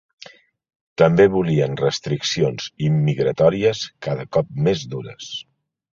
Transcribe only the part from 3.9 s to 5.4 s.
cada cop més dures.